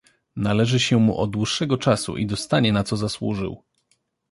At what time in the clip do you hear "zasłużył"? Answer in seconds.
2.97-3.61